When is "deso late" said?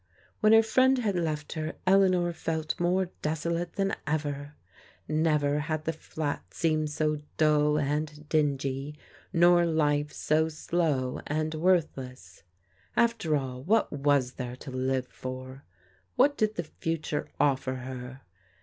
3.21-3.73